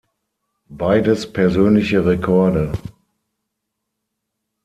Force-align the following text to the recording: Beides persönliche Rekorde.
Beides 0.79 1.31
persönliche 1.31 2.03
Rekorde. 2.03 2.71